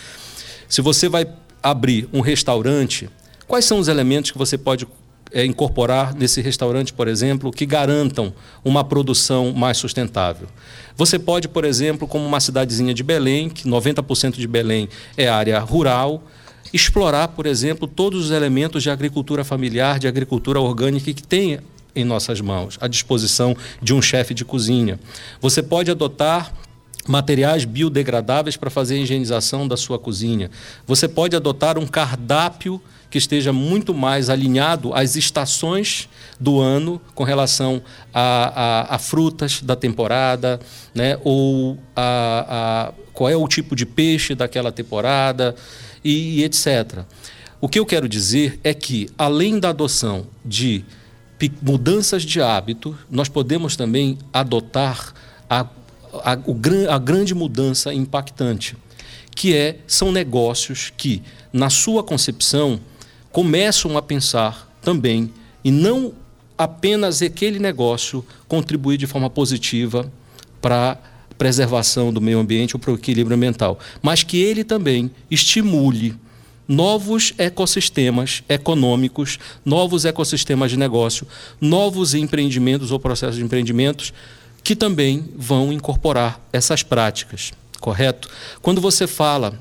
Se 0.69 0.81
você 0.81 1.09
vai 1.09 1.27
abrir 1.63 2.09
um 2.13 2.21
restaurante, 2.21 3.09
quais 3.47 3.65
são 3.65 3.79
os 3.79 3.89
elementos 3.89 4.31
que 4.31 4.39
você 4.39 4.59
pode 4.59 4.87
é, 5.33 5.45
incorporar 5.45 6.15
nesse 6.15 6.41
restaurante, 6.41 6.93
por 6.93 7.09
exemplo, 7.09 7.51
que 7.51 7.65
garantam 7.65 8.33
uma 8.65 8.85
produção 8.85 9.53
mais 9.53 9.77
sustentável. 9.79 10.49
Você 10.97 11.19
pode, 11.19 11.49
por 11.49 11.65
exemplo, 11.65 12.07
como 12.07 12.25
uma 12.25 12.41
cidadezinha 12.41 12.93
de 12.93 13.03
Belém, 13.03 13.49
que 13.49 13.69
90% 13.69 14.37
de 14.37 14.47
Belém 14.47 14.89
é 15.17 15.29
área 15.29 15.59
rural, 15.59 16.23
explorar, 16.73 17.29
por 17.29 17.47
exemplo, 17.47 17.89
todos 17.89 18.27
os 18.27 18.31
elementos 18.31 18.83
de 18.83 18.91
agricultura 18.91 19.45
familiar, 19.45 19.99
de 19.99 20.07
agricultura 20.07 20.61
orgânica 20.61 21.13
que 21.13 21.23
tem 21.23 21.59
em 21.95 22.05
nossas 22.05 22.41
mãos, 22.41 22.79
à 22.81 22.89
disposição 22.89 23.57
de 23.81 23.93
um 23.93 24.01
chefe 24.01 24.33
de 24.33 24.45
cozinha. 24.45 24.99
Você 25.41 25.63
pode 25.63 25.91
adotar 25.91 26.53
materiais 27.07 27.65
biodegradáveis 27.65 28.57
para 28.57 28.71
fazer 28.71 28.95
a 28.95 28.99
higienização 28.99 29.67
da 29.67 29.77
sua 29.77 29.99
cozinha. 29.99 30.51
Você 30.87 31.09
pode 31.09 31.35
adotar 31.35 31.79
um 31.79 31.87
cardápio 31.87 32.81
que 33.13 33.19
esteja 33.19 33.53
muito 33.53 33.93
mais 33.93 34.31
alinhado 34.31 34.95
às 34.95 35.17
estações 35.17 36.09
do 36.41 36.59
ano 36.61 36.99
com 37.15 37.25
relação 37.25 37.83
a, 38.13 38.95
a, 38.95 38.95
a 38.95 38.99
frutas 38.99 39.61
da 39.61 39.77
temporada, 39.77 40.59
né? 40.95 41.19
ou 41.23 41.77
a, 41.95 42.89
a, 42.89 42.93
qual 43.13 43.29
é 43.29 43.37
o 43.37 43.47
tipo 43.47 43.77
de 43.77 43.85
peixe 43.85 44.35
daquela 44.35 44.73
temporada 44.73 45.55
e, 46.03 46.41
e 46.41 46.45
etc. 46.45 47.01
O 47.61 47.69
que 47.69 47.79
eu 47.79 47.85
quero 47.85 48.09
dizer 48.09 48.59
é 48.65 48.73
que, 48.73 49.11
além 49.19 49.61
da 49.61 49.69
adoção 49.69 50.27
de 50.43 50.83
mudanças 51.61 52.23
de 52.23 52.41
hábito, 52.41 52.97
nós 53.11 53.29
podemos 53.29 53.77
também 53.77 54.17
adotar 54.33 55.13
a, 55.51 55.67
a, 56.15 56.39
o, 56.47 56.59
a 56.89 56.99
grande 56.99 57.35
mudança 57.35 57.93
impactante, 57.93 58.75
que 59.37 59.55
é, 59.55 59.81
são 59.87 60.11
negócios 60.11 60.91
que, 60.97 61.23
na 61.53 61.69
sua 61.69 62.03
concepção, 62.03 62.81
começam 63.33 63.97
a 63.97 64.03
pensar 64.03 64.71
também 64.83 65.33
e 65.65 65.71
não 65.71 66.13
apenas 66.57 67.23
aquele 67.23 67.59
negócio 67.59 68.25
contribuir 68.47 68.99
de 68.99 69.07
forma 69.07 69.31
positiva 69.31 70.11
para 70.61 70.93
a 70.93 71.35
preservação 71.35 72.13
do 72.13 72.21
meio 72.21 72.39
ambiente 72.39 72.77
ou 72.77 72.81
para 72.81 72.93
o 72.93 72.95
equilíbrio 72.95 73.37
ambiental, 73.37 73.79
mas 74.01 74.23
que 74.23 74.41
ele 74.41 74.63
também 74.63 75.11
estimule 75.31 76.15
novos 76.69 77.35
ecossistemas 77.39 78.43
econômicos, 78.49 79.39
novos 79.65 80.05
ecossistemas 80.05 80.71
de 80.71 80.77
negócio, 80.77 81.27
novos 81.61 82.15
empreendimentos 82.15 82.93
ou 82.93 83.01
processos 83.01 83.37
de 83.37 83.43
empreendimentos 83.43 84.13
que 84.63 84.77
também 84.77 85.29
vão 85.37 85.73
incorporar 85.73 86.41
essas 86.53 86.83
práticas, 86.85 87.53
correto? 87.81 88.29
Quando 88.61 88.81
você 88.81 89.09
fala 89.09 89.61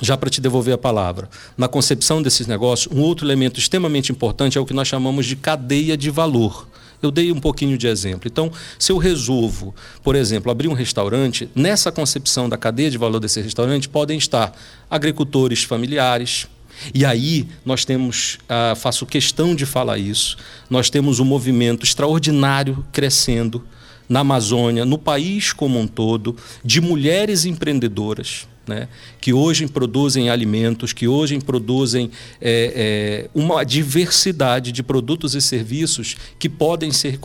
já 0.00 0.16
para 0.16 0.30
te 0.30 0.40
devolver 0.40 0.74
a 0.74 0.78
palavra, 0.78 1.28
na 1.56 1.68
concepção 1.68 2.22
desses 2.22 2.46
negócios, 2.46 2.94
um 2.94 3.00
outro 3.00 3.26
elemento 3.26 3.58
extremamente 3.58 4.12
importante 4.12 4.56
é 4.56 4.60
o 4.60 4.66
que 4.66 4.74
nós 4.74 4.88
chamamos 4.88 5.26
de 5.26 5.36
cadeia 5.36 5.96
de 5.96 6.10
valor. 6.10 6.68
Eu 7.00 7.10
dei 7.10 7.30
um 7.30 7.38
pouquinho 7.38 7.78
de 7.78 7.86
exemplo. 7.86 8.28
Então, 8.30 8.50
se 8.78 8.90
eu 8.90 8.98
resolvo, 8.98 9.74
por 10.02 10.16
exemplo, 10.16 10.50
abrir 10.50 10.68
um 10.68 10.72
restaurante, 10.72 11.48
nessa 11.54 11.92
concepção 11.92 12.48
da 12.48 12.56
cadeia 12.56 12.90
de 12.90 12.98
valor 12.98 13.20
desse 13.20 13.40
restaurante 13.40 13.88
podem 13.88 14.18
estar 14.18 14.52
agricultores 14.90 15.62
familiares. 15.62 16.48
E 16.92 17.04
aí 17.04 17.48
nós 17.64 17.84
temos, 17.84 18.38
ah, 18.48 18.74
faço 18.76 19.06
questão 19.06 19.54
de 19.54 19.64
falar 19.64 19.98
isso, 19.98 20.36
nós 20.68 20.90
temos 20.90 21.20
um 21.20 21.24
movimento 21.24 21.84
extraordinário 21.84 22.84
crescendo 22.92 23.64
na 24.08 24.20
Amazônia, 24.20 24.84
no 24.84 24.96
país 24.96 25.52
como 25.52 25.78
um 25.78 25.86
todo, 25.86 26.36
de 26.64 26.80
mulheres 26.80 27.44
empreendedoras 27.44 28.46
né, 28.68 28.88
que 29.20 29.32
hoje 29.32 29.66
produzem 29.66 30.28
alimentos, 30.28 30.92
que 30.92 31.08
hoje 31.08 31.38
produzem 31.40 32.10
é, 32.40 33.28
é, 33.30 33.30
uma 33.34 33.64
diversidade 33.64 34.70
de 34.70 34.82
produtos 34.82 35.34
e 35.34 35.40
serviços 35.40 36.16
que 36.38 36.48
podem 36.48 36.92
ser 36.92 37.18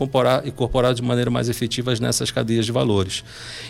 incorporados 0.45 0.95
de 0.95 1.05
maneira 1.05 1.29
mais 1.29 1.49
efetiva 1.49 1.93
nessas 1.99 2.31
cadeias 2.31 2.65
de 2.65 2.71
valores. 2.71 3.23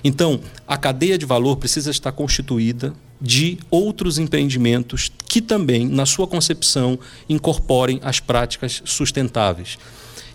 Então, 0.03 0.39
a 0.68 0.77
cadeia 0.77 1.18
de 1.18 1.25
valor 1.25 1.58
precisa 1.58 1.92
estar 1.92 2.12
constituída 2.12 2.94
de 3.20 3.58
outros 3.72 4.18
empreendimentos 4.18 5.12
que 5.27 5.42
também, 5.42 5.88
na 5.88 6.06
sua 6.06 6.27
concepção, 6.27 7.00
incorporem 7.27 8.00
as 8.03 8.20
práticas 8.20 8.82
sustentáveis. 8.86 9.77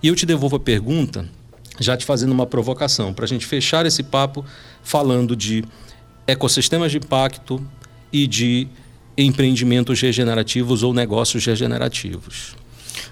E 0.02 0.08
eu 0.08 0.16
te 0.16 0.24
devolvo 0.24 0.56
a 0.56 0.60
pergunta, 0.60 1.28
já 1.78 1.96
te 1.96 2.04
fazendo 2.04 2.32
uma 2.32 2.46
provocação, 2.46 3.12
para 3.12 3.24
a 3.24 3.28
gente 3.28 3.46
fechar 3.46 3.84
esse 3.86 4.02
papo 4.02 4.44
falando 4.82 5.36
de 5.36 5.64
ecossistemas 6.28 6.92
de 6.92 6.98
impacto 6.98 7.66
e 8.12 8.26
de 8.26 8.68
empreendimentos 9.16 10.00
regenerativos 10.00 10.82
ou 10.82 10.92
negócios 10.92 11.44
regenerativos. 11.44 12.54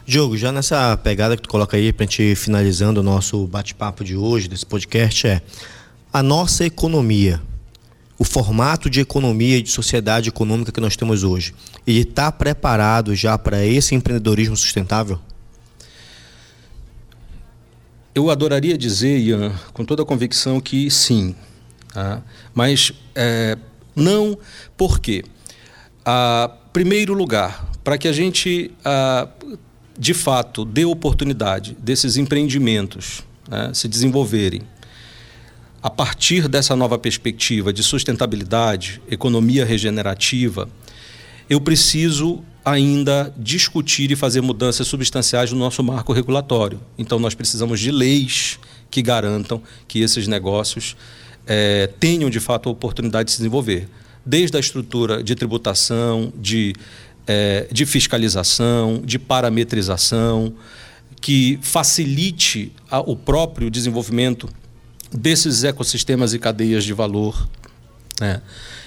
Diogo, 0.05 0.37
já 0.37 0.53
nessa 0.53 0.97
pegada 0.99 1.35
que 1.35 1.43
tu 1.43 1.49
coloca 1.49 1.77
aí, 1.77 1.93
para 1.93 2.05
a 2.05 2.07
gente 2.07 2.35
finalizando 2.37 3.01
o 3.01 3.03
nosso 3.03 3.47
bate-papo 3.47 4.05
de 4.05 4.15
hoje, 4.15 4.49
desse 4.49 4.67
podcast, 4.67 5.27
é 5.27 5.43
a 6.13 6.23
nossa 6.23 6.65
economia, 6.65 7.41
o 8.19 8.25
formato 8.25 8.91
de 8.91 9.01
economia 9.01 9.57
e 9.57 9.63
de 9.63 9.71
sociedade 9.71 10.29
econômica 10.29 10.71
que 10.71 10.81
nós 10.81 10.95
temos 10.95 11.25
hoje, 11.25 11.55
ele 11.87 12.01
está 12.01 12.31
preparado 12.31 13.15
já 13.15 13.39
para 13.39 13.65
esse 13.65 13.95
empreendedorismo 13.95 14.57
sustentável? 14.57 15.19
Eu 18.15 18.31
adoraria 18.31 18.79
dizer, 18.79 19.19
Ian, 19.19 19.55
com 19.73 19.85
toda 19.85 20.03
a 20.03 20.07
convicção 20.07 20.61
que 20.61 20.91
sim, 20.91 21.35
tá? 21.97 22.23
mas 22.55 22.93
é, 23.15 23.57
não 23.95 24.37
por 24.77 25.01
quê? 25.01 25.25
Ah, 26.05 26.53
primeiro 26.73 27.15
lugar, 27.15 27.71
para 27.83 27.97
que 27.97 28.07
a 28.07 28.13
gente 28.13 28.71
ah, 28.85 29.27
de 29.99 30.13
fato 30.13 30.63
dê 30.65 30.85
oportunidade 30.85 31.75
desses 31.81 32.19
empreendimentos 32.19 33.23
né, 33.49 33.71
se 33.73 33.89
desenvolverem 33.89 34.61
a 35.83 35.89
partir 35.89 36.49
dessa 36.49 36.75
nova 36.77 36.99
perspectiva 36.99 37.73
de 37.73 37.83
sustentabilidade, 37.83 39.01
economia 39.09 39.65
regenerativa, 39.65 40.69
eu 41.49 41.61
preciso 41.61 42.43
ainda 42.65 43.33
discutir 43.37 44.11
e 44.11 44.17
fazer 44.17 44.41
mudanças 44.41 44.89
substanciais 44.89 45.53
no 45.53 45.59
nosso 45.59 45.85
marco 45.85 46.13
regulatório. 46.13 46.81
Então, 46.99 47.21
nós 47.21 47.35
precisamos 47.35 47.79
de 47.79 47.93
leis 47.93 48.59
que 48.91 49.01
garantam 49.01 49.63
que 49.87 50.01
esses 50.01 50.27
negócios 50.27 50.97
é, 51.47 51.89
tenham 52.01 52.29
de 52.29 52.41
fato 52.41 52.69
a 52.69 52.73
oportunidade 52.73 53.27
de 53.27 53.33
se 53.33 53.39
desenvolver, 53.39 53.89
desde 54.25 54.57
a 54.57 54.61
estrutura 54.61 55.23
de 55.23 55.35
tributação, 55.35 56.33
de, 56.37 56.75
é, 57.27 57.69
de 57.71 57.87
fiscalização, 57.87 59.01
de 59.05 59.19
parametrização, 59.19 60.53
que 61.21 61.59
facilite 61.63 62.73
a, 62.91 63.01
o 63.01 63.17
próprio 63.17 63.71
desenvolvimento 63.71 64.49
desses 65.13 65.65
ecossistemas 65.65 66.35
e 66.35 66.39
cadeias 66.39 66.85
de 66.85 66.93
valor. 66.93 67.49
Né? 68.21 68.43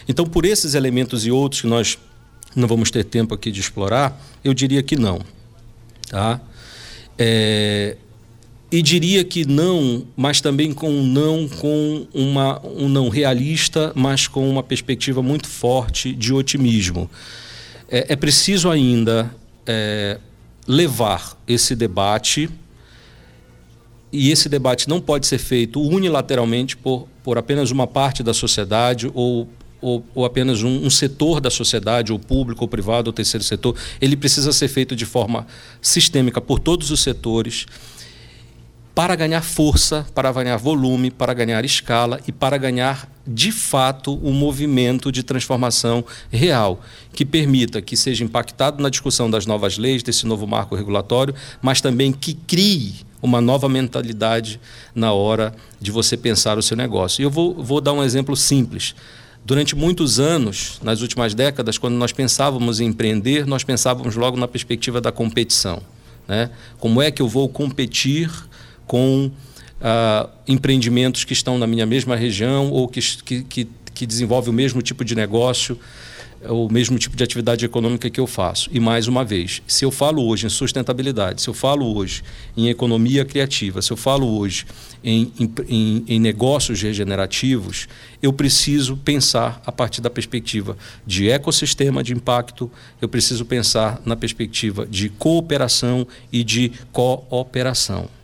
Então, 0.08 0.26
por 0.26 0.46
esses 0.46 0.74
elementos 0.74 1.26
e 1.26 1.32
outros 1.32 1.62
que 1.62 1.68
nós 1.68 1.98
não 2.56 2.68
vamos 2.68 2.92
ter 2.92 3.04
tempo 3.04 3.34
aqui 3.34 3.52
de 3.52 3.60
explorar, 3.60 4.20
eu 4.44 4.54
diria 4.54 4.84
que 4.84 4.96
não. 4.96 5.22
Tá? 6.10 6.42
É, 7.18 7.96
e 8.72 8.82
diria 8.82 9.24
que 9.24 9.46
não, 9.46 10.06
mas 10.16 10.42
também 10.42 10.72
com 10.74 10.90
um 10.90 11.04
não 11.04 11.48
com 11.48 12.06
uma, 12.14 12.62
um 12.66 12.88
não 12.88 13.10
realista, 13.10 13.92
mas 13.96 14.28
com 14.28 14.48
uma 14.48 14.62
perspectiva 14.62 15.24
muito 15.24 15.48
forte 15.48 16.14
de 16.14 16.32
otimismo. 16.32 17.10
É, 17.90 18.14
é 18.14 18.16
preciso 18.16 18.70
ainda 18.70 19.34
é, 19.66 20.20
levar 20.68 21.36
esse 21.48 21.76
debate 21.76 22.50
e 24.12 24.32
esse 24.32 24.48
debate 24.48 24.88
não 24.88 25.02
pode 25.02 25.26
ser 25.26 25.40
feito 25.40 25.82
unilateralmente 25.82 26.78
por, 26.78 27.08
por 27.24 27.38
apenas 27.40 27.72
uma 27.72 27.88
parte 27.88 28.22
da 28.22 28.34
sociedade 28.36 29.10
ou, 29.16 29.50
ou, 29.82 30.06
ou 30.14 30.26
apenas 30.26 30.62
um, 30.62 30.86
um, 30.86 30.90
setor 30.92 31.40
da 31.40 31.50
sociedade, 31.50 32.12
ou 32.12 32.20
público, 32.20 32.64
ou 32.64 32.68
privado, 32.68 33.08
ou 33.10 33.14
terceiro 33.14 33.44
setor. 33.44 33.76
Ele 34.00 34.16
precisa 34.16 34.52
ser 34.52 34.68
feito 34.68 34.96
de 34.96 35.06
forma 35.06 35.46
sistêmica 35.82 36.40
por 36.40 36.60
todos 36.60 36.92
os 36.92 37.02
setores 37.02 37.66
para 38.94 39.16
ganhar 39.16 39.42
força, 39.42 40.06
para 40.14 40.32
ganhar 40.32 40.58
volume, 40.58 41.10
para 41.10 41.34
ganhar 41.34 41.64
escala 41.64 42.20
e 42.28 42.32
para 42.32 42.58
ganhar 42.58 43.10
de 43.26 43.52
fato 43.52 44.20
um 44.24 44.34
movimento 44.34 45.12
de 45.12 45.24
transformação 45.24 46.04
real 46.32 46.82
que 47.14 47.26
permita 47.26 47.82
que 47.82 47.96
seja 47.96 48.24
impactado 48.24 48.82
na 48.82 48.90
discussão 48.90 49.30
das 49.30 49.46
novas 49.46 49.78
leis, 49.78 50.04
desse 50.04 50.26
novo 50.26 50.46
marco 50.48 50.76
regulatório, 50.76 51.34
mas 51.62 51.80
também 51.80 52.12
que 52.12 52.34
crie 52.34 52.96
uma 53.22 53.42
nova 53.42 53.68
mentalidade 53.68 54.60
na 54.96 55.12
hora 55.12 55.54
de 55.80 55.92
você 55.92 56.16
pensar 56.18 56.58
o 56.58 56.62
seu 56.62 56.76
negócio. 56.76 57.22
E 57.22 57.24
eu 57.24 57.30
vou, 57.30 57.54
vou 57.54 57.82
dar 57.82 57.94
um 57.94 58.04
exemplo 58.04 58.36
simples. 58.36 58.96
Durante 59.46 59.76
muitos 59.76 60.20
anos, 60.20 60.80
nas 60.84 61.02
últimas 61.02 61.34
décadas, 61.34 61.78
quando 61.78 61.96
nós 61.96 62.12
pensávamos 62.12 62.80
em 62.80 62.88
empreender, 62.88 63.46
nós 63.46 63.64
pensávamos 63.64 64.16
logo 64.16 64.38
na 64.38 64.48
perspectiva 64.48 65.00
da 65.02 65.12
competição. 65.12 65.82
Né? 66.28 66.50
Como 66.78 67.02
é 67.02 67.10
que 67.10 67.22
eu 67.22 67.28
vou 67.28 67.50
competir 67.50 68.30
com 68.90 69.28
uh, 69.28 70.30
empreendimentos 70.48 71.24
que 71.24 71.32
estão 71.32 71.60
na 71.60 71.68
minha 71.68 71.86
mesma 71.86 72.16
região 72.16 72.72
ou 72.72 72.88
que, 72.88 73.00
que, 73.44 73.68
que 73.94 74.06
desenvolvem 74.08 74.50
o 74.50 74.54
mesmo 74.54 74.82
tipo 74.82 75.06
de 75.06 75.14
negócio 75.14 75.78
o 76.48 76.70
mesmo 76.72 76.98
tipo 76.98 77.16
de 77.18 77.24
atividade 77.24 77.66
econômica 77.66 78.10
que 78.10 78.20
eu 78.20 78.26
faço. 78.28 78.70
E 78.72 78.80
mais 78.80 79.08
uma 79.08 79.26
vez, 79.26 79.62
se 79.68 79.84
eu 79.84 79.92
falo 79.92 80.26
hoje 80.26 80.46
em 80.46 80.50
sustentabilidade, 80.50 81.42
se 81.42 81.50
eu 81.50 81.54
falo 81.54 81.94
hoje 81.96 82.24
em 82.56 82.70
economia 82.70 83.26
criativa, 83.26 83.82
se 83.82 83.92
eu 83.92 83.98
falo 83.98 84.26
hoje 84.40 84.66
em, 85.04 85.34
em, 85.68 86.04
em 86.08 86.20
negócios 86.20 86.82
regenerativos, 86.82 87.88
eu 88.22 88.32
preciso 88.32 88.96
pensar 88.96 89.62
a 89.66 89.72
partir 89.72 90.02
da 90.02 90.10
perspectiva 90.10 90.78
de 91.06 91.30
ecossistema 91.30 92.02
de 92.02 92.14
impacto, 92.14 92.72
eu 93.02 93.10
preciso 93.10 93.44
pensar 93.44 94.02
na 94.06 94.16
perspectiva 94.16 94.86
de 94.86 95.10
cooperação 95.10 96.08
e 96.32 96.44
de 96.44 96.72
cooperação. 96.94 98.19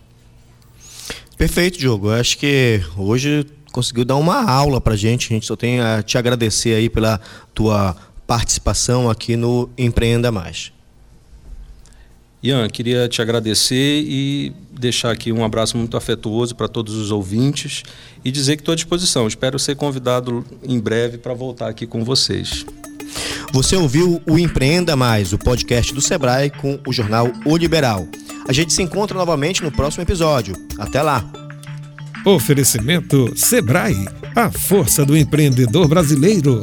Perfeito, 1.36 1.78
Diogo. 1.78 2.08
Eu 2.08 2.14
acho 2.14 2.38
que 2.38 2.80
hoje 2.96 3.46
conseguiu 3.70 4.04
dar 4.06 4.16
uma 4.16 4.42
aula 4.50 4.80
para 4.80 4.96
gente. 4.96 5.32
A 5.32 5.34
gente 5.34 5.46
só 5.46 5.54
tem 5.54 5.80
a 5.80 6.02
te 6.02 6.16
agradecer 6.16 6.74
aí 6.74 6.88
pela 6.88 7.20
tua 7.54 7.94
participação 8.26 9.10
aqui 9.10 9.36
no 9.36 9.68
Empreenda 9.76 10.32
Mais. 10.32 10.72
Ian, 12.42 12.68
queria 12.68 13.08
te 13.08 13.20
agradecer 13.20 14.02
e 14.06 14.52
deixar 14.70 15.10
aqui 15.10 15.32
um 15.32 15.44
abraço 15.44 15.76
muito 15.76 15.96
afetuoso 15.96 16.54
para 16.54 16.68
todos 16.68 16.94
os 16.94 17.10
ouvintes 17.10 17.82
e 18.24 18.30
dizer 18.30 18.56
que 18.56 18.62
estou 18.62 18.72
à 18.72 18.76
disposição. 18.76 19.26
Espero 19.26 19.58
ser 19.58 19.74
convidado 19.74 20.44
em 20.62 20.78
breve 20.78 21.18
para 21.18 21.34
voltar 21.34 21.68
aqui 21.68 21.86
com 21.86 22.04
vocês. 22.04 22.64
Você 23.52 23.76
ouviu 23.76 24.20
o 24.28 24.38
Empreenda 24.38 24.94
Mais, 24.96 25.32
o 25.32 25.38
podcast 25.38 25.94
do 25.94 26.00
Sebrae 26.00 26.50
com 26.50 26.78
o 26.86 26.92
jornal 26.92 27.30
O 27.44 27.56
Liberal. 27.56 28.06
A 28.48 28.52
gente 28.52 28.72
se 28.72 28.82
encontra 28.82 29.16
novamente 29.16 29.62
no 29.62 29.72
próximo 29.72 30.02
episódio. 30.02 30.54
Até 30.78 31.02
lá! 31.02 31.24
Oferecimento 32.24 33.32
Sebrae, 33.36 34.08
a 34.34 34.50
força 34.50 35.04
do 35.04 35.16
empreendedor 35.16 35.88
brasileiro. 35.88 36.62